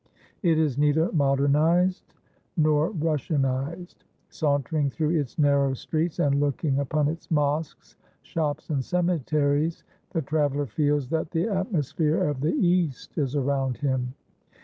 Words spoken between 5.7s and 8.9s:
streets, and looking upon its mosques, shops, and